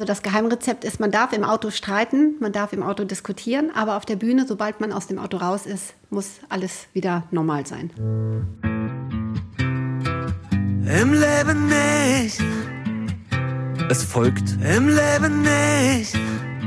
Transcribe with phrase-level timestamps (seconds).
[0.00, 3.98] Also das Geheimrezept ist, man darf im Auto streiten, man darf im Auto diskutieren, aber
[3.98, 7.90] auf der Bühne, sobald man aus dem Auto raus ist, muss alles wieder normal sein.
[11.02, 12.40] Im Leben nicht.
[13.90, 16.16] Es folgt Im Leben nicht.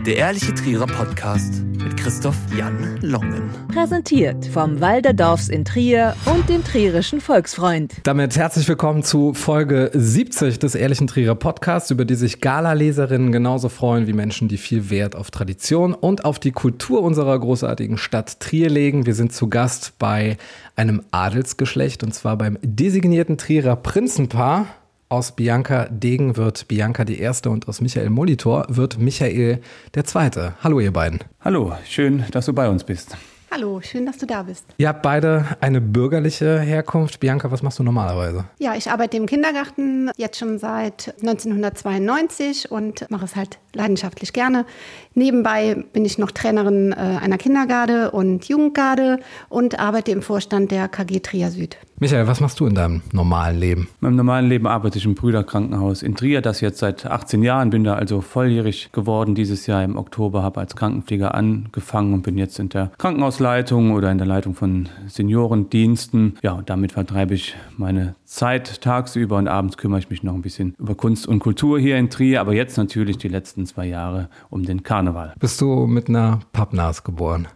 [0.05, 3.49] Der Ehrliche Trierer Podcast mit Christoph Jan Longen.
[3.73, 7.93] Präsentiert vom Walderdorfs in Trier und dem Trierischen Volksfreund.
[8.03, 13.69] Damit herzlich willkommen zu Folge 70 des Ehrlichen Trierer Podcasts, über die sich Gala-Leserinnen genauso
[13.69, 18.41] freuen wie Menschen, die viel Wert auf Tradition und auf die Kultur unserer großartigen Stadt
[18.41, 19.05] Trier legen.
[19.05, 20.35] Wir sind zu Gast bei
[20.75, 24.67] einem Adelsgeschlecht und zwar beim designierten Trierer Prinzenpaar.
[25.13, 29.61] Aus Bianca Degen wird Bianca die Erste und aus Michael Molitor wird Michael
[29.93, 30.55] der Zweite.
[30.63, 31.19] Hallo ihr beiden.
[31.39, 33.15] Hallo, schön, dass du bei uns bist.
[33.51, 34.65] Hallo, schön, dass du da bist.
[34.79, 37.19] Ihr habt beide eine bürgerliche Herkunft.
[37.19, 38.45] Bianca, was machst du normalerweise?
[38.57, 44.65] Ja, ich arbeite im Kindergarten jetzt schon seit 1992 und mache es halt leidenschaftlich gerne.
[45.13, 50.87] Nebenbei bin ich noch Trainerin äh, einer Kindergarde und Jugendgarde und arbeite im Vorstand der
[50.87, 51.77] KG Trier Süd.
[51.99, 53.81] Michael, was machst du in deinem normalen Leben?
[53.81, 57.69] In meinem normalen Leben arbeite ich im Brüderkrankenhaus in Trier, das jetzt seit 18 Jahren,
[57.69, 62.37] bin da also volljährig geworden dieses Jahr im Oktober, habe als Krankenpfleger angefangen und bin
[62.37, 66.37] jetzt in der Krankenhausleitung oder in der Leitung von Seniorendiensten.
[66.41, 70.41] Ja, und damit vertreibe ich meine Zeit tagsüber und abends kümmere ich mich noch ein
[70.41, 74.29] bisschen über Kunst und Kultur hier in Trier, aber jetzt natürlich die letzten zwei Jahre
[74.49, 75.33] um den Karneval.
[75.39, 77.47] Bist du mit einer Pappnase geboren?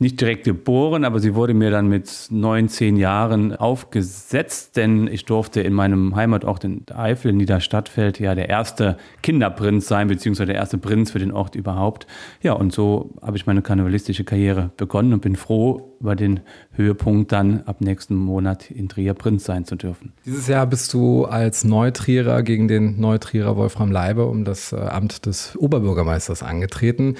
[0.00, 5.26] Nicht direkt geboren, aber sie wurde mir dann mit neun, zehn Jahren aufgesetzt, denn ich
[5.26, 10.56] durfte in meinem Heimatort in Eifel, in Niederstadtfeld, ja der erste Kinderprinz sein, beziehungsweise der
[10.56, 12.06] erste Prinz für den Ort überhaupt.
[12.42, 16.40] Ja, und so habe ich meine karnevalistische Karriere begonnen und bin froh, über den
[16.72, 20.14] Höhepunkt dann ab nächsten Monat in Trier Prinz sein zu dürfen.
[20.24, 25.26] Dieses Jahr bist du als Neutrierer gegen den Neutrierer Wolfram Leibe um das äh, Amt
[25.26, 27.16] des Oberbürgermeisters angetreten.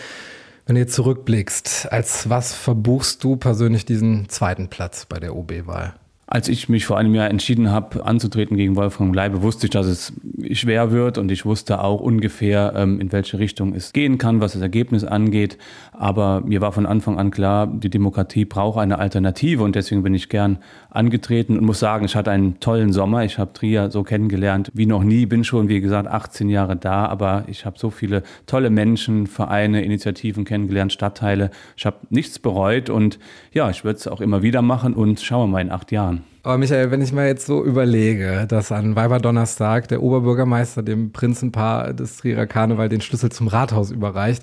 [0.71, 5.94] Wenn du jetzt zurückblickst, als was verbuchst du persönlich diesen zweiten Platz bei der OB-Wahl?
[6.33, 9.87] Als ich mich vor einem Jahr entschieden habe, anzutreten gegen Wolfgang Leibe, wusste ich, dass
[9.87, 10.13] es
[10.53, 14.53] schwer wird und ich wusste auch ungefähr, ähm, in welche Richtung es gehen kann, was
[14.53, 15.59] das Ergebnis angeht.
[15.91, 20.15] Aber mir war von Anfang an klar, die Demokratie braucht eine Alternative und deswegen bin
[20.15, 20.59] ich gern
[20.89, 23.25] angetreten und muss sagen, ich hatte einen tollen Sommer.
[23.25, 27.07] Ich habe Trier so kennengelernt wie noch nie, bin schon, wie gesagt, 18 Jahre da,
[27.07, 31.51] aber ich habe so viele tolle Menschen, Vereine, Initiativen kennengelernt, Stadtteile.
[31.77, 33.19] Ich habe nichts bereut und
[33.53, 36.19] ja, ich würde es auch immer wieder machen und schauen wir mal in acht Jahren.
[36.42, 41.92] Aber Michael, wenn ich mir jetzt so überlege, dass an Weiberdonnerstag der Oberbürgermeister dem Prinzenpaar
[41.92, 44.42] des Trierer Karneval den Schlüssel zum Rathaus überreicht,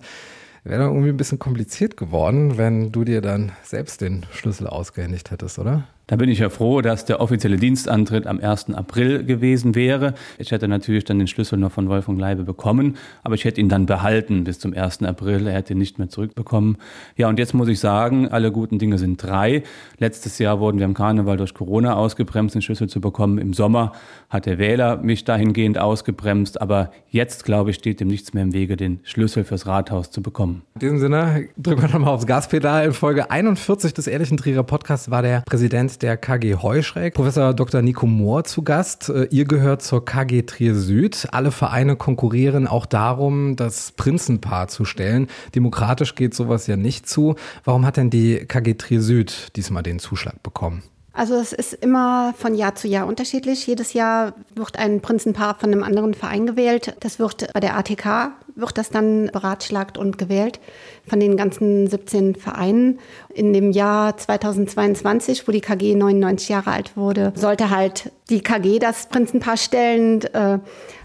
[0.63, 5.31] wäre doch irgendwie ein bisschen kompliziert geworden, wenn du dir dann selbst den Schlüssel ausgehändigt
[5.31, 5.87] hättest, oder?
[6.09, 8.73] Da bin ich ja froh, dass der offizielle Dienstantritt am 1.
[8.73, 10.13] April gewesen wäre.
[10.37, 13.67] Ich hätte natürlich dann den Schlüssel noch von Wolfgang Leibe bekommen, aber ich hätte ihn
[13.67, 15.03] dann behalten bis zum 1.
[15.03, 15.47] April.
[15.47, 16.77] Er hätte ihn nicht mehr zurückbekommen.
[17.17, 19.63] Ja, und jetzt muss ich sagen, alle guten Dinge sind drei.
[19.97, 23.37] Letztes Jahr wurden wir im Karneval durch Corona ausgebremst, den Schlüssel zu bekommen.
[23.37, 23.91] Im Sommer
[24.29, 28.53] hat der Wähler mich dahingehend ausgebremst, aber jetzt, glaube ich, steht dem nichts mehr im
[28.53, 30.61] Wege, den Schlüssel fürs Rathaus zu bekommen.
[30.75, 32.85] In diesem Sinne drücken wir nochmal aufs Gaspedal.
[32.85, 37.81] In Folge 41 des Ehrlichen Trierer Podcasts war der Präsident der KG Heuschreck, Professor Dr.
[37.81, 39.09] Nico Mohr zu Gast.
[39.09, 41.27] Äh, ihr gehört zur KG Trier Süd.
[41.31, 45.27] Alle Vereine konkurrieren auch darum, das Prinzenpaar zu stellen.
[45.55, 47.35] Demokratisch geht sowas ja nicht zu.
[47.63, 50.83] Warum hat denn die KG Trier Süd diesmal den Zuschlag bekommen?
[51.17, 53.65] Also es ist immer von Jahr zu Jahr unterschiedlich.
[53.65, 56.95] Jedes Jahr wird ein Prinzenpaar von einem anderen Verein gewählt.
[56.99, 60.59] Das wird bei der ATK wird das dann beratschlagt und gewählt
[61.07, 62.99] von den ganzen 17 Vereinen.
[63.33, 68.79] In dem Jahr 2022, wo die KG 99 Jahre alt wurde, sollte halt die KG
[68.79, 70.21] das Prinzenpaar stellen.
[70.33, 70.55] Äh,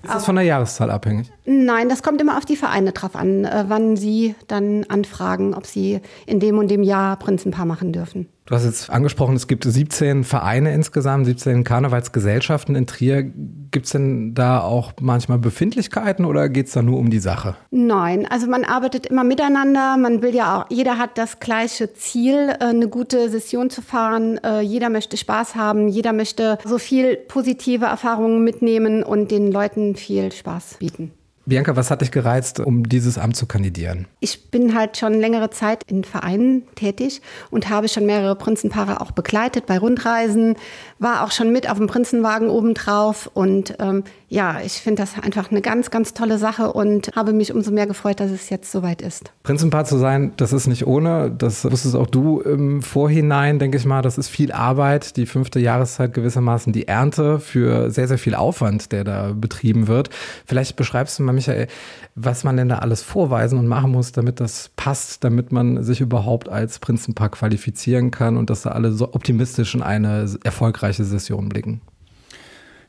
[0.02, 1.30] Ist das von der Jahreszahl abhängig?
[1.44, 5.66] Nein, das kommt immer auf die Vereine drauf an, äh, wann sie dann anfragen, ob
[5.66, 8.28] sie in dem und dem Jahr Prinzenpaar machen dürfen.
[8.46, 13.30] Du hast jetzt angesprochen, es gibt 17 Vereine insgesamt, 17 Karnevalsgesellschaften in Trier.
[13.72, 17.56] Gibt es denn da auch manchmal Befindlichkeiten oder geht es da nur um die Sache?
[17.70, 19.96] Nein, also man arbeitet immer miteinander.
[19.96, 24.38] Man will ja auch, jeder hat das gleiche Ziel, äh, eine gute Session zu fahren.
[24.44, 29.96] Äh, jeder möchte Spaß haben, jeder möchte so viel positive Erfahrungen mitnehmen und den Leuten
[29.96, 31.12] viel Spaß bieten.
[31.44, 34.06] Bianca, was hat dich gereizt, um dieses Amt zu kandidieren?
[34.20, 39.10] Ich bin halt schon längere Zeit in Vereinen tätig und habe schon mehrere Prinzenpaare auch
[39.10, 40.56] begleitet bei Rundreisen,
[40.98, 45.50] war auch schon mit auf dem Prinzenwagen obendrauf und ähm, ja, ich finde das einfach
[45.50, 49.02] eine ganz, ganz tolle Sache und habe mich umso mehr gefreut, dass es jetzt soweit
[49.02, 49.30] ist.
[49.42, 51.30] Prinzenpaar zu sein, das ist nicht ohne.
[51.30, 54.00] Das wusstest auch du im Vorhinein, denke ich mal.
[54.00, 58.90] Das ist viel Arbeit, die fünfte Jahreszeit gewissermaßen die Ernte für sehr, sehr viel Aufwand,
[58.92, 60.08] der da betrieben wird.
[60.46, 61.66] Vielleicht beschreibst du mal mal, Michael,
[62.14, 66.00] was man denn da alles vorweisen und machen muss, damit das passt, damit man sich
[66.00, 71.48] überhaupt als Prinzenpaar qualifizieren kann und dass da alle so optimistisch in eine erfolgreiche Session
[71.48, 71.80] blicken.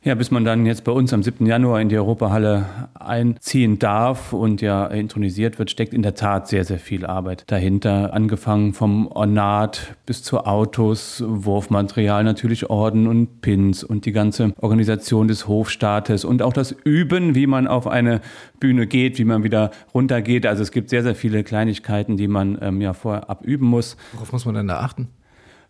[0.06, 1.46] Ja, bis man dann jetzt bei uns am 7.
[1.46, 6.66] Januar in die Europahalle einziehen darf und ja intronisiert wird, steckt in der Tat sehr,
[6.66, 8.14] sehr viel Arbeit dahinter.
[8.14, 15.30] Angefangen vom Ornat bis zu Autos, Wurfmaterial, natürlich Orden und Pins und die ganze Organisation
[15.30, 18.20] des Hofstaates und auch das Üben, wie man auf eine
[18.60, 20.46] Bühne geht, wie man wieder runtergeht.
[20.46, 23.96] Also es gibt sehr, sehr viele Kleinigkeiten, die man ähm, ja vorab üben muss.
[24.12, 25.08] Worauf muss man denn da achten?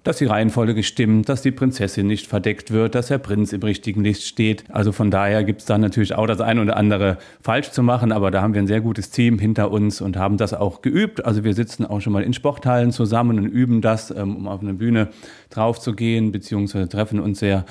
[0.04, 4.04] Dass die Reihenfolge stimmt, dass die Prinzessin nicht verdeckt wird, dass der Prinz im richtigen
[4.04, 4.66] Licht steht.
[4.70, 8.12] Also von daher gibt es da natürlich auch das eine oder andere falsch zu machen,
[8.12, 11.24] aber da haben wir ein sehr gutes Team hinter uns und haben das auch geübt.
[11.24, 14.62] Also wir sitzen auch schon mal in Sporthallen zusammen und üben das, ähm, um auf
[14.62, 15.10] eine Bühne
[15.50, 17.66] drauf zu gehen, beziehungsweise treffen uns sehr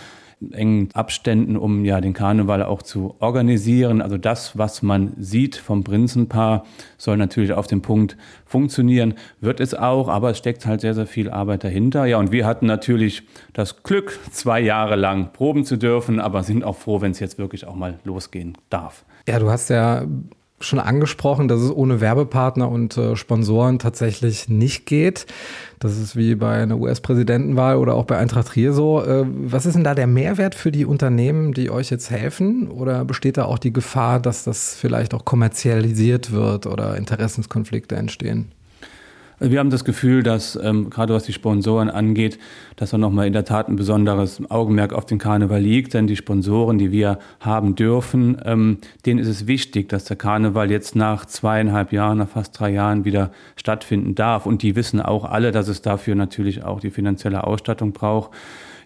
[0.50, 4.02] engen Abständen, um ja den Karneval auch zu organisieren.
[4.02, 6.64] Also das, was man sieht vom Prinzenpaar,
[6.98, 11.06] soll natürlich auf dem Punkt funktionieren, wird es auch, aber es steckt halt sehr, sehr
[11.06, 12.04] viel Arbeit dahinter.
[12.06, 13.22] Ja, und wir hatten natürlich
[13.52, 17.38] das Glück, zwei Jahre lang proben zu dürfen, aber sind auch froh, wenn es jetzt
[17.38, 19.04] wirklich auch mal losgehen darf.
[19.28, 20.04] Ja, du hast ja
[20.62, 25.26] schon angesprochen, dass es ohne Werbepartner und äh, Sponsoren tatsächlich nicht geht.
[25.78, 29.02] Das ist wie bei einer US-Präsidentenwahl oder auch bei Eintracht Trier so.
[29.02, 32.68] Äh, was ist denn da der Mehrwert für die Unternehmen, die euch jetzt helfen?
[32.68, 38.52] Oder besteht da auch die Gefahr, dass das vielleicht auch kommerzialisiert wird oder Interessenskonflikte entstehen?
[39.44, 42.38] Wir haben das Gefühl, dass ähm, gerade was die Sponsoren angeht,
[42.76, 45.94] dass da nochmal in der Tat ein besonderes Augenmerk auf den Karneval liegt.
[45.94, 50.70] Denn die Sponsoren, die wir haben dürfen, ähm, denen ist es wichtig, dass der Karneval
[50.70, 54.46] jetzt nach zweieinhalb Jahren, nach fast drei Jahren wieder stattfinden darf.
[54.46, 58.30] Und die wissen auch alle, dass es dafür natürlich auch die finanzielle Ausstattung braucht.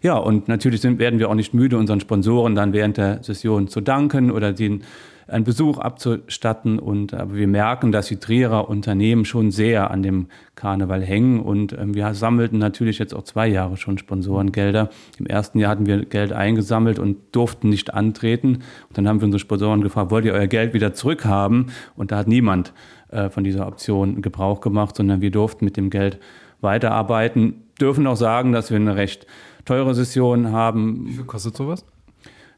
[0.00, 3.68] Ja, und natürlich sind, werden wir auch nicht müde, unseren Sponsoren dann während der Session
[3.68, 4.84] zu danken oder den
[5.28, 6.78] einen Besuch abzustatten.
[6.78, 11.40] Und aber wir merken, dass die Trierer Unternehmen schon sehr an dem Karneval hängen.
[11.40, 14.90] Und ähm, wir sammelten natürlich jetzt auch zwei Jahre schon Sponsorengelder.
[15.18, 18.62] Im ersten Jahr hatten wir Geld eingesammelt und durften nicht antreten.
[18.88, 21.66] Und dann haben wir unsere Sponsoren gefragt, wollt ihr euer Geld wieder zurückhaben?
[21.96, 22.72] Und da hat niemand
[23.08, 26.18] äh, von dieser Option Gebrauch gemacht, sondern wir durften mit dem Geld
[26.60, 27.62] weiterarbeiten.
[27.80, 29.26] Dürfen auch sagen, dass wir eine recht
[29.64, 31.06] teure Session haben.
[31.06, 31.84] Wie viel kostet sowas?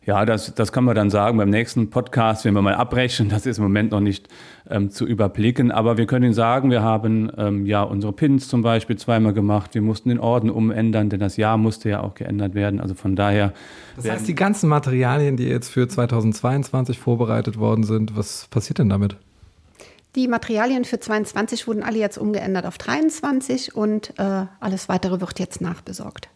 [0.08, 3.28] Ja, das, das kann man dann sagen beim nächsten Podcast, wenn wir mal abbrechen.
[3.28, 4.26] Das ist im Moment noch nicht
[4.70, 5.70] ähm, zu überblicken.
[5.70, 9.74] Aber wir können Ihnen sagen, wir haben ähm, ja unsere Pins zum Beispiel zweimal gemacht.
[9.74, 12.80] Wir mussten den Orden umändern, denn das Jahr musste ja auch geändert werden.
[12.80, 13.52] Also von daher.
[13.96, 18.88] Das heißt, die ganzen Materialien, die jetzt für 2022 vorbereitet worden sind, was passiert denn
[18.88, 19.16] damit?
[20.14, 25.38] Die Materialien für 22 wurden alle jetzt umgeändert auf 23 und äh, alles weitere wird
[25.38, 26.30] jetzt nachbesorgt.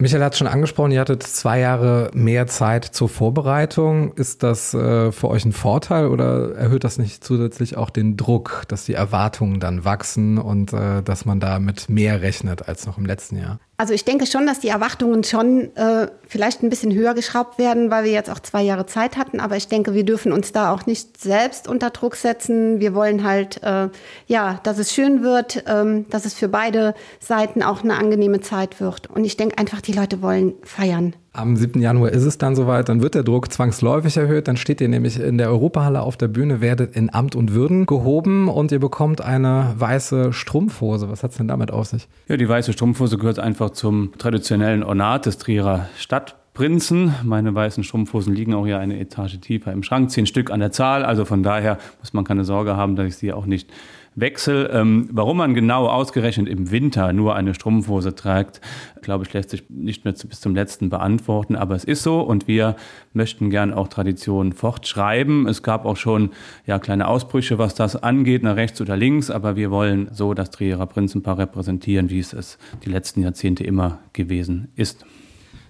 [0.00, 4.12] Michael hat schon angesprochen, ihr hattet zwei Jahre mehr Zeit zur Vorbereitung.
[4.12, 8.62] Ist das äh, für euch ein Vorteil oder erhöht das nicht zusätzlich auch den Druck,
[8.68, 12.96] dass die Erwartungen dann wachsen und äh, dass man da mit mehr rechnet als noch
[12.96, 13.58] im letzten Jahr?
[13.80, 17.92] Also ich denke schon, dass die Erwartungen schon äh, vielleicht ein bisschen höher geschraubt werden,
[17.92, 19.38] weil wir jetzt auch zwei Jahre Zeit hatten.
[19.38, 22.80] Aber ich denke, wir dürfen uns da auch nicht selbst unter Druck setzen.
[22.80, 23.88] Wir wollen halt, äh,
[24.26, 28.80] ja, dass es schön wird, ähm, dass es für beide Seiten auch eine angenehme Zeit
[28.80, 29.08] wird.
[29.10, 31.14] Und ich denke einfach, die Leute wollen feiern.
[31.38, 31.80] Am 7.
[31.80, 35.20] Januar ist es dann soweit, dann wird der Druck zwangsläufig erhöht, dann steht ihr nämlich
[35.20, 39.20] in der Europahalle auf der Bühne, werdet in Amt und Würden gehoben und ihr bekommt
[39.20, 41.08] eine weiße Strumpfhose.
[41.08, 42.08] Was hat es denn damit auf sich?
[42.26, 47.14] Ja, die weiße Strumpfhose gehört einfach zum traditionellen Ornat des Trierer Stadtprinzen.
[47.22, 50.72] Meine weißen Strumpfhosen liegen auch hier eine Etage tiefer im Schrank, zehn Stück an der
[50.72, 51.04] Zahl.
[51.04, 53.70] Also von daher muss man keine Sorge haben, dass ich sie auch nicht
[54.20, 54.70] Wechsel.
[54.72, 58.60] Ähm, warum man genau ausgerechnet im Winter nur eine Strumpfhose trägt,
[59.02, 61.56] glaube ich, lässt sich nicht mehr bis zum letzten beantworten.
[61.56, 62.76] Aber es ist so und wir
[63.12, 65.46] möchten gern auch Traditionen fortschreiben.
[65.46, 66.30] Es gab auch schon
[66.66, 69.30] ja, kleine Ausbrüche, was das angeht, nach rechts oder links.
[69.30, 73.98] Aber wir wollen so das Trierer Prinzenpaar repräsentieren, wie es es die letzten Jahrzehnte immer
[74.12, 75.04] gewesen ist.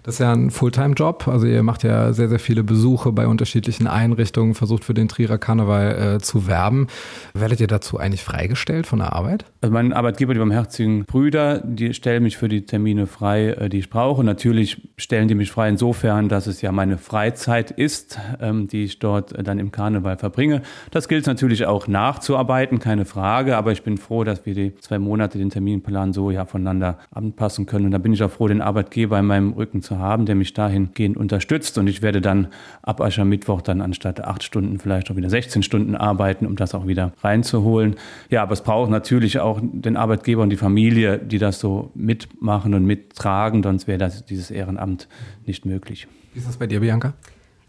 [0.08, 1.28] Das ist ja ein Fulltime-Job.
[1.28, 5.36] Also ihr macht ja sehr, sehr viele Besuche bei unterschiedlichen Einrichtungen, versucht für den Trierer
[5.36, 6.86] Karneval äh, zu werben.
[7.34, 9.44] Werdet ihr dazu eigentlich freigestellt von der Arbeit?
[9.60, 13.80] Also mein Arbeitgeber, die barmherzigen Brüder, die stellen mich für die Termine frei, äh, die
[13.80, 14.24] ich brauche.
[14.24, 19.00] Natürlich stellen die mich frei insofern, dass es ja meine Freizeit ist, ähm, die ich
[19.00, 20.62] dort äh, dann im Karneval verbringe.
[20.90, 23.58] Das gilt natürlich auch nachzuarbeiten, keine Frage.
[23.58, 27.66] Aber ich bin froh, dass wir die zwei Monate den Terminplan so ja voneinander anpassen
[27.66, 27.84] können.
[27.84, 30.54] Und da bin ich auch froh, den Arbeitgeber in meinem Rücken zu haben, der mich
[30.54, 31.78] dahingehend unterstützt.
[31.78, 32.48] Und ich werde dann
[32.82, 36.86] ab Aschermittwoch dann anstatt acht Stunden vielleicht auch wieder 16 Stunden arbeiten, um das auch
[36.86, 37.96] wieder reinzuholen.
[38.30, 42.74] Ja, aber es braucht natürlich auch den Arbeitgeber und die Familie, die das so mitmachen
[42.74, 45.08] und mittragen, sonst wäre das, dieses Ehrenamt
[45.46, 46.06] nicht möglich.
[46.32, 47.14] Wie ist das bei dir, Bianca?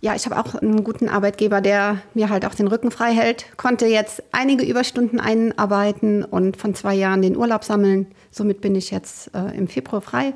[0.02, 3.46] Ja, ich habe auch einen guten Arbeitgeber, der mir halt auch den Rücken frei hält.
[3.58, 8.08] Konnte jetzt einige Überstunden einarbeiten und von zwei Jahren den Urlaub sammeln.
[8.32, 10.34] Somit bin ich jetzt äh, im Februar frei,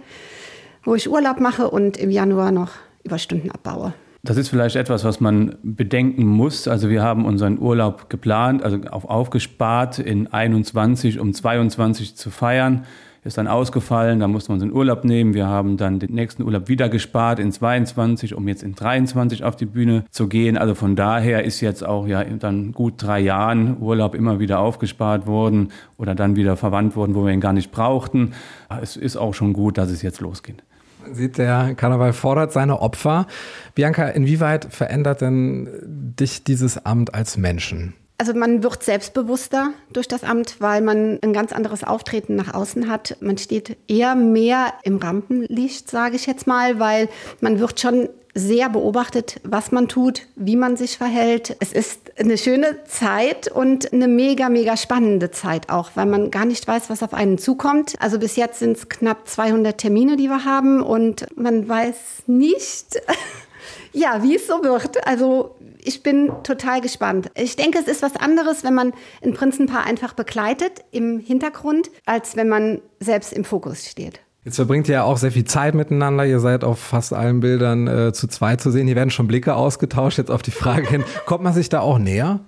[0.83, 2.71] wo ich Urlaub mache und im Januar noch
[3.03, 3.93] Überstunden abbaue.
[4.23, 6.67] Das ist vielleicht etwas, was man bedenken muss.
[6.67, 12.85] Also wir haben unseren Urlaub geplant, also auch aufgespart, in 21 um 22 zu feiern
[13.25, 15.33] ist dann ausgefallen, da mussten wir uns in Urlaub nehmen.
[15.33, 19.55] Wir haben dann den nächsten Urlaub wieder gespart in 22, um jetzt in 23 auf
[19.55, 20.57] die Bühne zu gehen.
[20.57, 25.25] Also von daher ist jetzt auch ja dann gut drei Jahren Urlaub immer wieder aufgespart
[25.25, 28.33] worden oder dann wieder verwandt worden, wo wir ihn gar nicht brauchten.
[28.81, 30.63] Es ist auch schon gut, dass es jetzt losgeht
[31.12, 33.27] sieht, der Karneval fordert seine Opfer.
[33.75, 37.93] Bianca, inwieweit verändert denn dich dieses Amt als Menschen?
[38.17, 42.89] Also man wird selbstbewusster durch das Amt, weil man ein ganz anderes Auftreten nach außen
[42.89, 43.17] hat.
[43.22, 47.10] Man steht eher mehr im Rampenlicht, sage ich jetzt mal, weil
[47.41, 51.55] man wird schon sehr beobachtet, was man tut, wie man sich verhält.
[51.60, 56.46] Es ist eine schöne Zeit und eine mega, mega spannende Zeit auch, weil man gar
[56.46, 57.96] nicht weiß, was auf einen zukommt.
[58.00, 63.01] Also bis jetzt sind es knapp 200 Termine, die wir haben und man weiß nicht,
[63.93, 65.07] ja, wie es so wird.
[65.07, 67.31] Also ich bin total gespannt.
[67.35, 72.35] Ich denke, es ist was anderes, wenn man ein Prinzenpaar einfach begleitet im Hintergrund, als
[72.35, 74.19] wenn man selbst im Fokus steht.
[74.45, 76.25] Jetzt verbringt ihr ja auch sehr viel Zeit miteinander.
[76.25, 78.88] Ihr seid auf fast allen Bildern äh, zu zweit zu sehen.
[78.88, 80.17] Hier werden schon Blicke ausgetauscht.
[80.17, 82.41] Jetzt auf die Frage hin, kommt man sich da auch näher?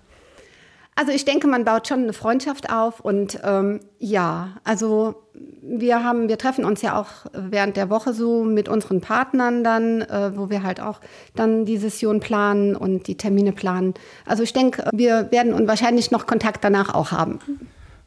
[0.98, 5.16] Also ich denke, man baut schon eine Freundschaft auf und ähm, ja, also
[5.62, 10.02] wir haben, wir treffen uns ja auch während der Woche so mit unseren Partnern dann,
[10.04, 11.02] äh, wo wir halt auch
[11.36, 13.94] dann die Session planen und die Termine planen.
[14.26, 17.40] Also ich denke, wir werden und wahrscheinlich noch Kontakt danach auch haben.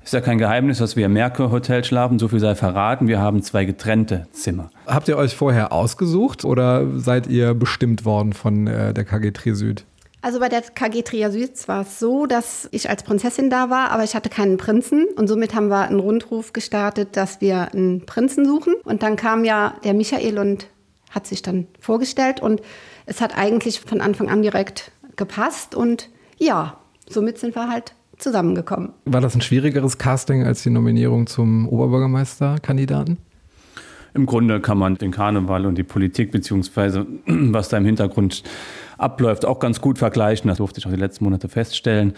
[0.02, 2.18] Ist ja kein Geheimnis, dass wir im Merkur Hotel schlafen.
[2.18, 3.08] So viel sei verraten.
[3.08, 4.70] Wir haben zwei getrennte Zimmer.
[4.86, 9.54] Habt ihr euch vorher ausgesucht oder seid ihr bestimmt worden von äh, der KG Tri
[9.54, 9.84] Süd?
[10.20, 13.90] Also bei der KG Trier Süd war es so, dass ich als Prinzessin da war,
[13.90, 15.06] aber ich hatte keinen Prinzen.
[15.16, 18.74] Und somit haben wir einen Rundruf gestartet, dass wir einen Prinzen suchen.
[18.84, 20.66] Und dann kam ja der Michael und
[21.10, 22.40] hat sich dann vorgestellt.
[22.40, 22.62] Und
[23.06, 25.74] es hat eigentlich von Anfang an direkt gepasst.
[25.74, 28.92] Und ja, somit sind wir halt zusammengekommen.
[29.04, 33.18] War das ein schwierigeres Casting als die Nominierung zum Oberbürgermeisterkandidaten?
[34.18, 38.42] Im Grunde kann man den Karneval und die Politik beziehungsweise was da im Hintergrund
[38.96, 40.48] abläuft, auch ganz gut vergleichen.
[40.48, 42.14] Das durfte ich auch die letzten Monate feststellen.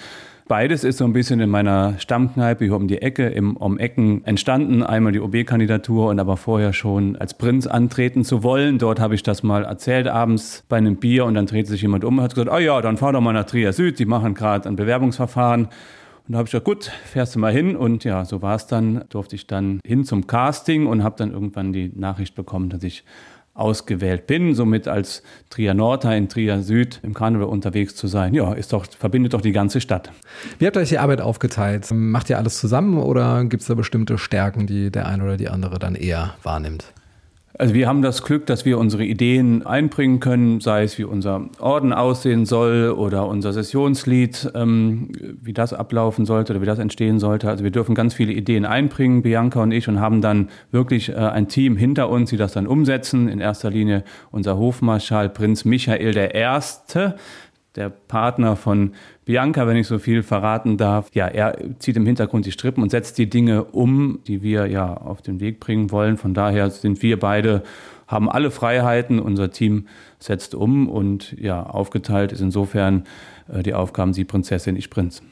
[0.49, 4.25] Beides ist so ein bisschen in meiner Stammkneipe hier um die Ecke, im um Ecken
[4.25, 4.83] entstanden.
[4.83, 8.79] Einmal die OB-Kandidatur und aber vorher schon als Prinz antreten zu wollen.
[8.79, 12.03] Dort habe ich das mal erzählt abends bei einem Bier und dann drehte sich jemand
[12.03, 14.07] um und hat gesagt, ah oh ja, dann fahr doch mal nach Trier Süd, die
[14.07, 15.69] machen gerade ein Bewerbungsverfahren.
[16.31, 17.75] Und da habe ich gesagt, gut, fährst du mal hin.
[17.75, 19.05] Und ja, so war es dann.
[19.09, 23.03] Durfte ich dann hin zum Casting und habe dann irgendwann die Nachricht bekommen, dass ich
[23.53, 28.33] ausgewählt bin, somit als Trier Nordteil in Trier Süd im Karneval unterwegs zu sein.
[28.33, 30.13] Ja, ist doch, verbindet doch die ganze Stadt.
[30.61, 31.89] Wie habt ihr euch die Arbeit aufgeteilt?
[31.93, 35.49] Macht ihr alles zusammen oder gibt es da bestimmte Stärken, die der eine oder die
[35.49, 36.93] andere dann eher wahrnimmt?
[37.61, 41.51] Also wir haben das Glück, dass wir unsere Ideen einbringen können, sei es wie unser
[41.59, 45.13] Orden aussehen soll oder unser Sessionslied, ähm,
[45.43, 47.51] wie das ablaufen sollte oder wie das entstehen sollte.
[47.51, 51.17] Also wir dürfen ganz viele Ideen einbringen, Bianca und ich, und haben dann wirklich äh,
[51.17, 53.29] ein Team hinter uns, die das dann umsetzen.
[53.29, 56.61] In erster Linie unser Hofmarschall Prinz Michael I.,
[57.77, 58.93] der Partner von
[59.25, 61.09] Bianca, wenn ich so viel verraten darf.
[61.15, 64.95] Ja, er zieht im Hintergrund die Strippen und setzt die Dinge um, die wir ja
[64.95, 66.17] auf den Weg bringen wollen.
[66.17, 67.63] Von daher sind wir beide,
[68.09, 69.21] haben alle Freiheiten.
[69.21, 69.87] Unser Team
[70.19, 73.05] setzt um und ja, aufgeteilt ist insofern
[73.49, 75.23] äh, die Aufgaben Sie Prinzessin, ich Prinz.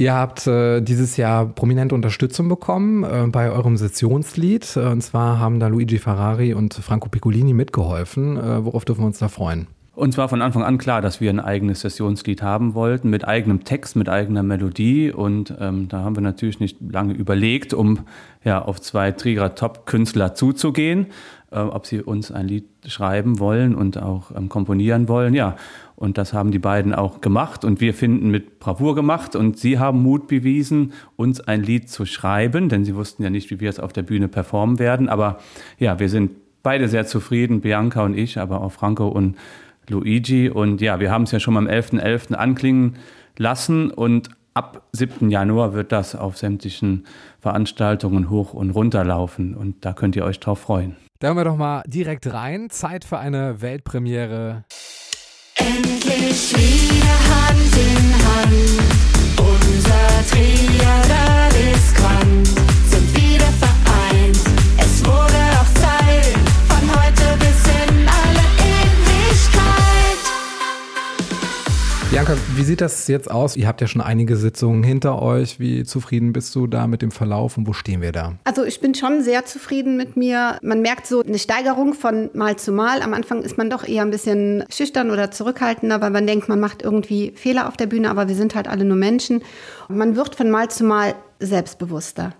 [0.00, 4.76] Ihr habt äh, dieses Jahr prominente Unterstützung bekommen äh, bei eurem Sessionslied.
[4.76, 8.36] Äh, und zwar haben da Luigi Ferrari und Franco Piccolini mitgeholfen.
[8.36, 9.66] Äh, worauf dürfen wir uns da freuen?
[9.98, 13.64] Uns war von Anfang an klar, dass wir ein eigenes Sessionslied haben wollten, mit eigenem
[13.64, 15.10] Text, mit eigener Melodie.
[15.10, 18.06] Und ähm, da haben wir natürlich nicht lange überlegt, um
[18.44, 21.06] ja, auf zwei Trierer Top-Künstler zuzugehen,
[21.50, 25.34] äh, ob sie uns ein Lied schreiben wollen und auch ähm, komponieren wollen.
[25.34, 25.56] Ja,
[25.96, 29.34] und das haben die beiden auch gemacht und wir finden mit Bravour gemacht.
[29.34, 33.50] Und sie haben Mut bewiesen, uns ein Lied zu schreiben, denn sie wussten ja nicht,
[33.50, 35.08] wie wir es auf der Bühne performen werden.
[35.08, 35.38] Aber
[35.80, 36.30] ja, wir sind
[36.62, 39.36] beide sehr zufrieden, Bianca und ich, aber auch Franco und
[39.90, 40.50] Luigi.
[40.50, 42.00] Und ja, wir haben es ja schon am 11.11.
[42.00, 42.34] .11.
[42.34, 42.96] anklingen
[43.36, 45.30] lassen und ab 7.
[45.30, 47.06] Januar wird das auf sämtlichen
[47.40, 50.96] Veranstaltungen hoch und runter laufen und da könnt ihr euch drauf freuen.
[51.20, 52.70] Da hören wir doch mal direkt rein.
[52.70, 54.64] Zeit für eine Weltpremiere.
[55.56, 57.67] Endlich wieder Hand.
[72.68, 73.56] Sieht das jetzt aus?
[73.56, 75.58] Ihr habt ja schon einige Sitzungen hinter euch.
[75.58, 78.34] Wie zufrieden bist du da mit dem Verlauf und wo stehen wir da?
[78.44, 80.58] Also ich bin schon sehr zufrieden mit mir.
[80.62, 83.00] Man merkt so eine Steigerung von Mal zu Mal.
[83.00, 86.60] Am Anfang ist man doch eher ein bisschen schüchtern oder zurückhaltender, weil man denkt, man
[86.60, 89.42] macht irgendwie Fehler auf der Bühne, aber wir sind halt alle nur Menschen.
[89.88, 92.34] Und man wird von Mal zu Mal selbstbewusster.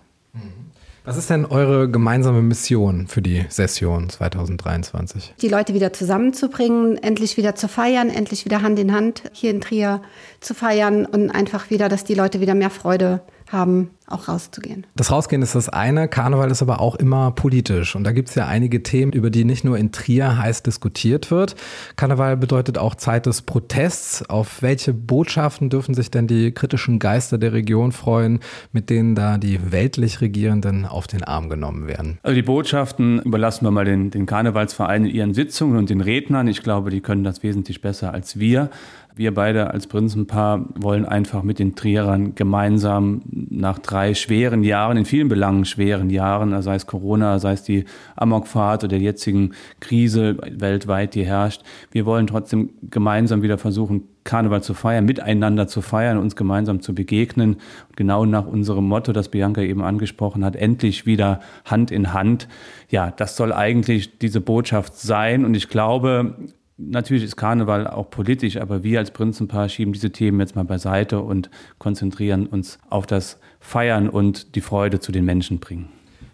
[1.09, 5.33] Was ist denn eure gemeinsame Mission für die Session 2023?
[5.41, 9.59] Die Leute wieder zusammenzubringen, endlich wieder zu feiern, endlich wieder Hand in Hand hier in
[9.59, 10.03] Trier
[10.39, 14.85] zu feiern und einfach wieder, dass die Leute wieder mehr Freude haben, auch rauszugehen.
[14.95, 17.95] Das Rausgehen ist das eine, Karneval ist aber auch immer politisch.
[17.95, 21.31] Und da gibt es ja einige Themen, über die nicht nur in Trier heiß diskutiert
[21.31, 21.55] wird.
[21.95, 24.27] Karneval bedeutet auch Zeit des Protests.
[24.29, 28.39] Auf welche Botschaften dürfen sich denn die kritischen Geister der Region freuen,
[28.71, 32.19] mit denen da die weltlich Regierenden auf den Arm genommen werden?
[32.23, 36.47] Also die Botschaften überlassen wir mal den, den Karnevalsvereinen in ihren Sitzungen und den Rednern.
[36.47, 38.69] Ich glaube, die können das wesentlich besser als wir.
[39.15, 45.05] Wir beide als Prinzenpaar wollen einfach mit den Trierern gemeinsam nach drei schweren Jahren, in
[45.05, 47.83] vielen Belangen schweren Jahren, sei es Corona, sei es die
[48.15, 49.51] Amokfahrt oder der jetzigen
[49.81, 55.81] Krise weltweit, die herrscht, wir wollen trotzdem gemeinsam wieder versuchen, Karneval zu feiern, miteinander zu
[55.81, 57.57] feiern, uns gemeinsam zu begegnen.
[57.95, 62.47] Genau nach unserem Motto, das Bianca eben angesprochen hat, endlich wieder Hand in Hand.
[62.89, 65.45] Ja, das soll eigentlich diese Botschaft sein.
[65.45, 66.35] Und ich glaube,
[66.81, 71.19] Natürlich ist Karneval auch politisch, aber wir als Prinzenpaar schieben diese Themen jetzt mal beiseite
[71.19, 75.89] und konzentrieren uns auf das Feiern und die Freude zu den Menschen bringen.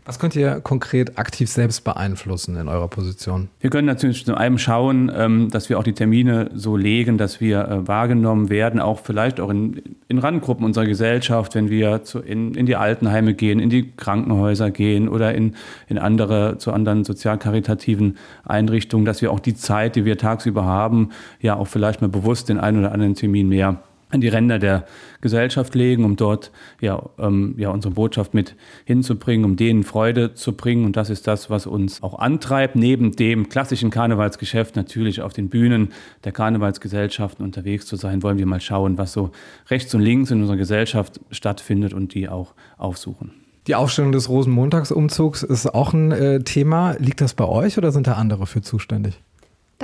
[0.07, 3.49] Was könnt ihr konkret aktiv selbst beeinflussen in eurer Position?
[3.59, 7.41] Wir können natürlich zu einem schauen, ähm, dass wir auch die Termine so legen, dass
[7.41, 12.19] wir äh, wahrgenommen werden, auch vielleicht auch in, in Randgruppen unserer Gesellschaft, wenn wir zu,
[12.19, 15.55] in, in die Altenheime gehen, in die Krankenhäuser gehen oder in,
[15.87, 21.09] in andere, zu anderen sozial-karitativen Einrichtungen, dass wir auch die Zeit, die wir tagsüber haben,
[21.41, 23.79] ja auch vielleicht mal bewusst den einen oder anderen Termin mehr
[24.15, 24.85] an die Ränder der
[25.21, 28.55] Gesellschaft legen, um dort ja, ähm, ja unsere Botschaft mit
[28.85, 30.85] hinzubringen, um denen Freude zu bringen.
[30.85, 35.49] Und das ist das, was uns auch antreibt, neben dem klassischen Karnevalsgeschäft natürlich auf den
[35.49, 35.89] Bühnen
[36.23, 39.31] der Karnevalsgesellschaften unterwegs zu sein, wollen wir mal schauen, was so
[39.69, 43.31] rechts und links in unserer Gesellschaft stattfindet und die auch aufsuchen.
[43.67, 46.95] Die Aufstellung des Rosenmontagsumzugs ist auch ein äh, Thema.
[46.99, 49.19] Liegt das bei euch oder sind da andere für zuständig?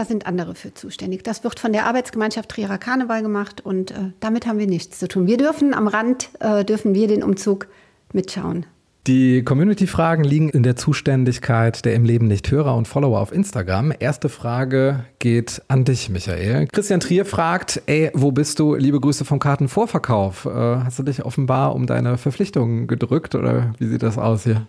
[0.02, 1.24] Da sind andere für zuständig.
[1.24, 5.08] Das wird von der Arbeitsgemeinschaft Trierer Karneval gemacht und äh, damit haben wir nichts zu
[5.08, 5.28] tun.
[5.28, 7.68] Wir dürfen am Rand, äh, dürfen wir den Umzug
[8.12, 8.66] mitschauen.
[9.06, 13.94] Die Community-Fragen liegen in der Zuständigkeit der im Leben nicht Hörer und Follower auf Instagram.
[14.00, 16.66] Erste Frage geht an dich, Michael.
[16.72, 18.74] Christian Trier fragt, ey, wo bist du?
[18.74, 20.48] Liebe Grüße vom Kartenvorverkauf.
[20.48, 24.66] Äh, hast du dich offenbar um deine Verpflichtungen gedrückt oder wie sieht das aus hier?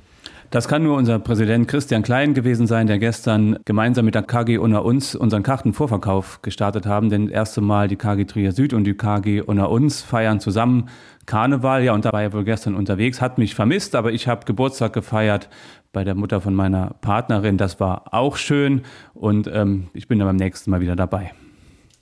[0.52, 4.58] Das kann nur unser Präsident Christian Klein gewesen sein, der gestern gemeinsam mit der KG
[4.58, 7.08] unter uns unseren Kartenvorverkauf gestartet haben.
[7.08, 10.90] Denn das erste Mal die KG Trier Süd und die KG unter uns feiern zusammen
[11.24, 11.82] Karneval.
[11.84, 14.92] Ja, und da war er wohl gestern unterwegs, hat mich vermisst, aber ich habe Geburtstag
[14.92, 15.48] gefeiert
[15.90, 17.56] bei der Mutter von meiner Partnerin.
[17.56, 18.82] Das war auch schön
[19.14, 21.32] und ähm, ich bin dann beim nächsten Mal wieder dabei.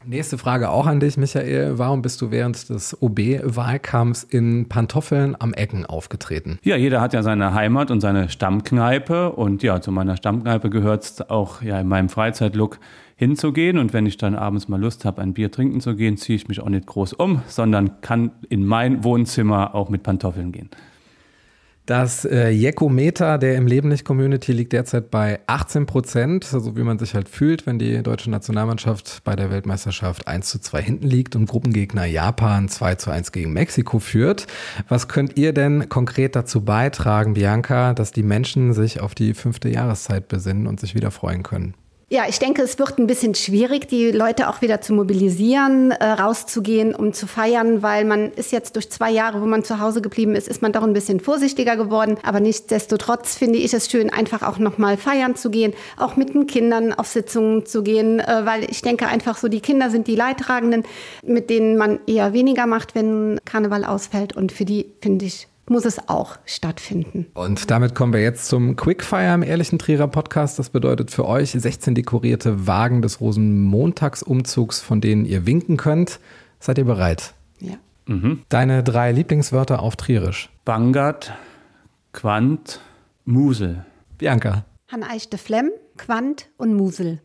[0.07, 1.79] Nächste Frage auch an dich, Michael.
[1.79, 6.59] Warum bist du während des OB-Wahlkampfs in Pantoffeln am Ecken aufgetreten?
[6.63, 9.31] Ja, jeder hat ja seine Heimat und seine Stammkneipe.
[9.33, 12.79] Und ja, zu meiner Stammkneipe gehört es auch ja in meinem Freizeitlook
[13.17, 13.77] hinzugehen.
[13.77, 16.49] Und wenn ich dann abends mal Lust habe, ein Bier trinken zu gehen, ziehe ich
[16.49, 20.71] mich auch nicht groß um, sondern kann in mein Wohnzimmer auch mit Pantoffeln gehen.
[21.90, 26.85] Das äh, Jekometer der im Leben nicht Community liegt derzeit bei 18 Prozent, so wie
[26.85, 31.09] man sich halt fühlt, wenn die deutsche Nationalmannschaft bei der Weltmeisterschaft 1 zu 2 hinten
[31.09, 34.46] liegt und Gruppengegner Japan 2 zu 1 gegen Mexiko führt.
[34.88, 39.68] Was könnt ihr denn konkret dazu beitragen, Bianca, dass die Menschen sich auf die fünfte
[39.68, 41.74] Jahreszeit besinnen und sich wieder freuen können?
[42.12, 46.05] Ja, ich denke, es wird ein bisschen schwierig, die Leute auch wieder zu mobilisieren, äh,
[46.05, 50.03] rauszugehen, um zu feiern, weil man ist jetzt durch zwei Jahre, wo man zu Hause
[50.03, 52.18] geblieben ist, ist man doch ein bisschen vorsichtiger geworden.
[52.25, 56.49] Aber nichtsdestotrotz finde ich es schön, einfach auch nochmal feiern zu gehen, auch mit den
[56.49, 60.16] Kindern auf Sitzungen zu gehen, äh, weil ich denke einfach so, die Kinder sind die
[60.16, 60.83] Leidtragenden,
[61.23, 64.35] mit denen man eher weniger macht, wenn Karneval ausfällt.
[64.35, 67.26] Und für die finde ich muss es auch stattfinden.
[67.35, 70.59] Und damit kommen wir jetzt zum Quickfire im Ehrlichen Trierer Podcast.
[70.59, 76.18] Das bedeutet für euch 16 dekorierte Wagen des Rosenmontagsumzugs, von denen ihr winken könnt.
[76.59, 77.35] Seid ihr bereit?
[77.61, 77.76] Ja.
[78.06, 78.42] Mhm.
[78.48, 80.50] Deine drei Lieblingswörter auf Trierisch.
[80.64, 81.33] Bangert,
[82.12, 82.80] Quant,
[83.24, 83.85] Musel.
[84.18, 84.64] Bianca.
[84.90, 87.20] Haneichte Flemm, Quant und Musel.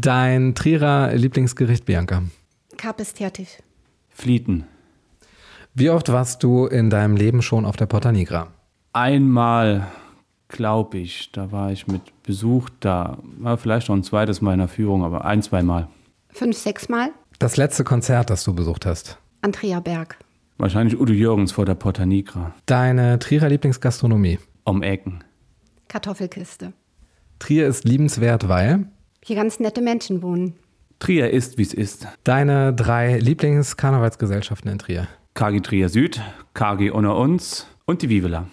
[0.00, 2.22] Dein Trierer Lieblingsgericht, Bianca.
[2.76, 3.62] Kapes Tertiv.
[4.10, 4.66] Flieten.
[5.78, 8.48] Wie oft warst du in deinem Leben schon auf der Porta Nigra?
[8.94, 9.86] Einmal,
[10.48, 13.18] glaube ich, da war ich mit Besuch da.
[13.36, 15.88] War vielleicht noch ein zweites Mal in der Führung, aber ein, zwei Mal.
[16.30, 17.10] Fünf, sechs Mal.
[17.38, 19.18] Das letzte Konzert, das du besucht hast?
[19.42, 20.16] Andrea Berg.
[20.56, 22.54] Wahrscheinlich Udo Jürgens vor der Porta Nigra.
[22.64, 24.38] Deine Trierer Lieblingsgastronomie.
[24.64, 25.24] Um Ecken.
[25.88, 26.72] Kartoffelkiste.
[27.38, 28.86] Trier ist liebenswert, weil
[29.22, 30.54] Hier ganz nette Menschen wohnen.
[31.00, 32.08] Trier ist, wie es ist.
[32.24, 35.06] deine drei Lieblingskarnevalsgesellschaften in Trier.
[35.36, 36.18] KG Trier Süd,
[36.54, 38.46] KG Unter uns und die Vivela.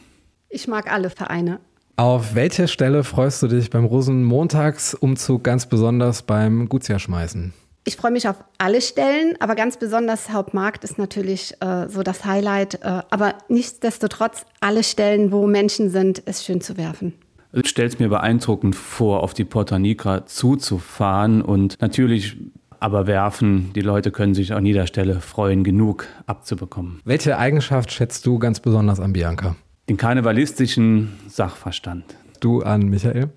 [0.49, 1.61] Ich mag alle Vereine.
[1.95, 7.53] Auf welche Stelle freust du dich beim Rosenmontagsumzug ganz besonders beim Gutsjahrschmeißen?
[7.85, 12.25] Ich freue mich auf alle Stellen, aber ganz besonders Hauptmarkt ist natürlich äh, so das
[12.25, 12.75] Highlight.
[12.81, 17.13] Äh, aber nichtsdestotrotz, alle Stellen, wo Menschen sind, ist schön zu werfen.
[17.53, 22.35] Also Ich stelle es mir beeindruckend vor, auf die Porta Nigra zuzufahren und natürlich
[22.83, 23.71] aber werfen.
[23.73, 26.99] Die Leute können sich an jeder Stelle freuen, genug abzubekommen.
[27.05, 29.55] Welche Eigenschaft schätzt du ganz besonders an Bianca?
[29.87, 32.03] Den karnevalistischen Sachverstand.
[32.41, 33.29] Du an Michael?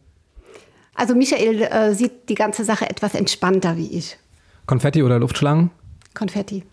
[0.96, 4.18] Also Michael äh, sieht die ganze Sache etwas entspannter wie ich.
[4.66, 5.70] Konfetti oder Luftschlangen?
[6.12, 6.64] Konfetti.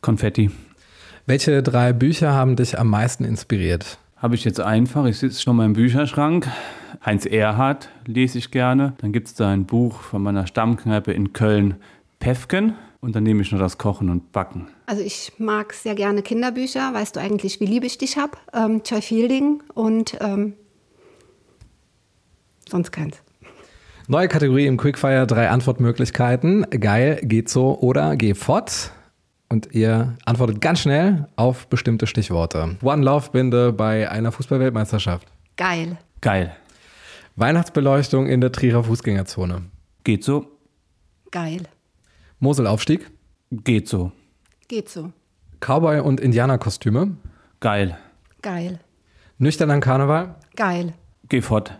[0.00, 0.52] Konfetti.
[1.26, 3.98] Welche drei Bücher haben dich am meisten inspiriert?
[4.16, 5.04] Habe ich jetzt einfach.
[5.06, 6.46] Ich sitze schon mal im Bücherschrank.
[7.04, 8.92] Heinz Erhardt lese ich gerne.
[8.98, 11.76] Dann gibt es da ein Buch von meiner Stammkneipe in Köln,
[12.20, 12.76] Pefken.
[13.00, 14.68] Und dann nehme ich noch das Kochen und Backen.
[14.84, 16.92] Also ich mag sehr gerne Kinderbücher.
[16.92, 18.38] Weißt du eigentlich, wie lieb ich dich hab?
[18.54, 20.52] Ähm, Joy Fielding und ähm,
[22.68, 23.22] sonst keins.
[24.06, 26.66] Neue Kategorie im Quickfire, drei Antwortmöglichkeiten.
[26.70, 28.92] Geil, geht so oder geh fort.
[29.48, 32.76] Und ihr antwortet ganz schnell auf bestimmte Stichworte.
[32.82, 35.26] One Love Binde bei einer Fußballweltmeisterschaft.
[35.56, 35.96] Geil.
[36.20, 36.54] Geil.
[37.36, 39.62] Weihnachtsbeleuchtung in der Trierer Fußgängerzone.
[40.04, 40.46] Geht so.
[41.30, 41.62] Geil.
[42.40, 43.10] Moselaufstieg.
[43.50, 44.12] Geht so.
[44.66, 45.12] Geht so.
[45.60, 47.16] Cowboy- und Indianerkostüme.
[47.60, 47.98] Geil.
[48.40, 48.80] Geil.
[49.36, 50.36] Nüchtern an Karneval.
[50.56, 50.94] Geil.
[51.28, 51.78] Geh fort.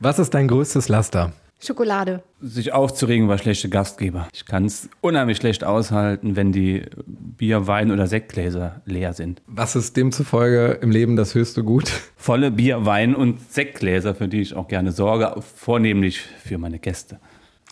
[0.00, 1.34] Was ist dein größtes Laster?
[1.60, 2.22] Schokolade.
[2.40, 4.28] Sich aufzuregen war schlechte Gastgeber.
[4.32, 9.42] Ich kann es unheimlich schlecht aushalten, wenn die Bier-, Wein- oder Sektgläser leer sind.
[9.46, 11.90] Was ist demzufolge im Leben das höchste Gut?
[12.16, 17.18] Volle Bier-, Wein- und Sektgläser, für die ich auch gerne sorge, vornehmlich für meine Gäste.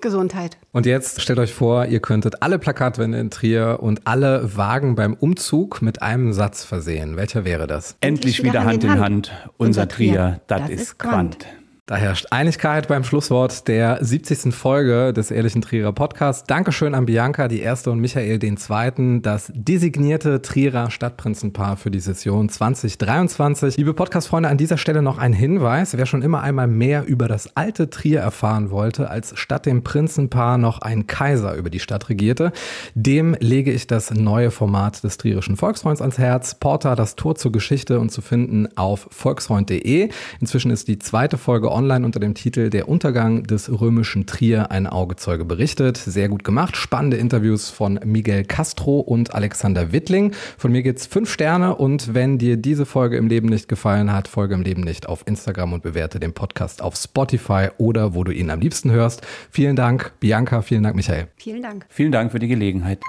[0.01, 0.59] Gesundheit.
[0.73, 5.15] Und jetzt stellt euch vor, ihr könntet alle Plakatwände in Trier und alle Wagen beim
[5.15, 7.17] Umzug mit einem Satz versehen.
[7.17, 7.97] Welcher wäre das?
[8.01, 9.33] Endlich wieder Hand in Hand.
[9.57, 11.47] Unser Trier, das ist Quant.
[11.89, 14.53] Da herrscht Einigkeit beim Schlusswort der 70.
[14.53, 16.43] Folge des Ehrlichen Trierer Podcasts.
[16.43, 22.01] Dankeschön an Bianca, die erste, und Michael, den zweiten, das designierte Trierer Stadtprinzenpaar für die
[22.01, 23.77] Session 2023.
[23.77, 25.97] Liebe Podcast-Freunde, an dieser Stelle noch ein Hinweis.
[25.97, 30.59] Wer schon immer einmal mehr über das alte Trier erfahren wollte, als statt dem Prinzenpaar
[30.59, 32.51] noch ein Kaiser über die Stadt regierte,
[32.97, 36.57] dem lege ich das neue Format des Trierischen Volksfreunds ans Herz.
[36.57, 40.09] Porta, das Tor zur Geschichte und zu finden auf volksfreund.de.
[40.41, 44.87] Inzwischen ist die zweite Folge online unter dem Titel Der Untergang des römischen Trier, ein
[44.87, 45.99] Augezeuge berichtet.
[45.99, 46.77] Sehr gut gemacht.
[46.77, 50.33] Spannende Interviews von Miguel Castro und Alexander Wittling.
[50.57, 54.27] Von mir geht's fünf Sterne und wenn dir diese Folge im Leben nicht gefallen hat,
[54.27, 58.33] folge im Leben nicht auf Instagram und bewerte den Podcast auf Spotify oder wo du
[58.33, 59.21] ihn am liebsten hörst.
[59.51, 60.63] Vielen Dank, Bianca.
[60.63, 61.29] Vielen Dank, Michael.
[61.37, 61.87] Vielen Dank.
[61.91, 63.01] Vielen Dank für die Gelegenheit.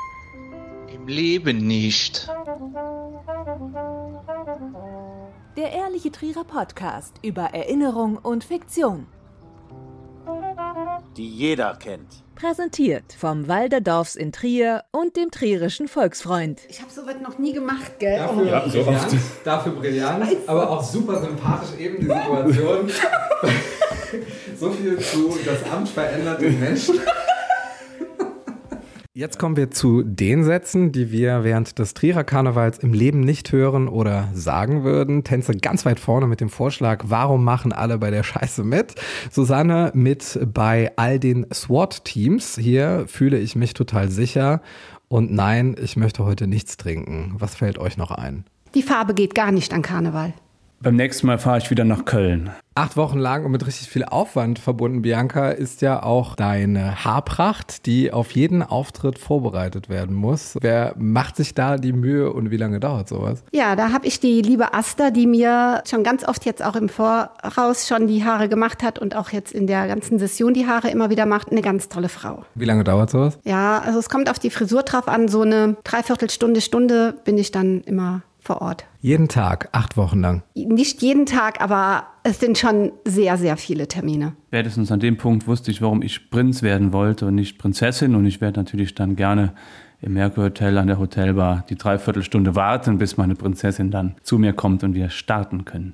[0.94, 2.28] Im Leben nicht.
[5.58, 9.08] Der Ehrliche Trierer Podcast über Erinnerung und Fiktion.
[11.18, 12.24] die jeder kennt.
[12.36, 16.62] Präsentiert vom Walderdorfs in Trier und dem Trierischen Volksfreund.
[16.70, 18.20] Ich habe sowas noch nie gemacht, gell?
[18.20, 22.92] Dafür, so brillant, dafür brillant, aber auch super sympathisch eben die Situation.
[24.60, 27.00] so viel zu das Amt verändert den Menschen.
[29.18, 33.52] Jetzt kommen wir zu den Sätzen, die wir während des Trierer Karnevals im Leben nicht
[33.52, 35.24] hören oder sagen würden.
[35.24, 38.94] Tänze ganz weit vorne mit dem Vorschlag, warum machen alle bei der Scheiße mit?
[39.32, 42.60] Susanne mit bei all den SWAT-Teams.
[42.60, 44.62] Hier fühle ich mich total sicher.
[45.08, 47.34] Und nein, ich möchte heute nichts trinken.
[47.40, 48.46] Was fällt euch noch ein?
[48.76, 50.36] Die Farbe geht gar nicht an Karneval.
[50.80, 52.52] Beim nächsten Mal fahre ich wieder nach Köln.
[52.76, 57.88] Acht Wochen lang und mit richtig viel Aufwand verbunden, Bianca, ist ja auch deine Haarpracht,
[57.88, 60.56] die auf jeden Auftritt vorbereitet werden muss.
[60.62, 63.44] Wer macht sich da die Mühe und wie lange dauert sowas?
[63.52, 66.90] Ja, da habe ich die liebe Asta, die mir schon ganz oft jetzt auch im
[66.90, 70.92] Voraus schon die Haare gemacht hat und auch jetzt in der ganzen Session die Haare
[70.92, 71.52] immer wieder macht.
[71.52, 72.46] Eine ganz tolle Frau.
[72.54, 73.40] Wie lange dauert sowas?
[73.46, 75.28] Ja, also es kommt auf die Frisur drauf an.
[75.28, 78.86] So eine Dreiviertelstunde, Stunde bin ich dann immer vor Ort.
[79.02, 80.42] Jeden Tag, acht Wochen lang.
[80.56, 84.34] Nicht jeden Tag, aber es sind schon sehr, sehr viele Termine.
[84.48, 88.16] Spätestens an dem Punkt wusste ich, warum ich Prinz werden wollte und nicht Prinzessin.
[88.16, 89.54] Und ich werde natürlich dann gerne
[90.02, 94.54] im Merkur Hotel an der Hotelbar die Dreiviertelstunde warten, bis meine Prinzessin dann zu mir
[94.54, 95.94] kommt und wir starten können.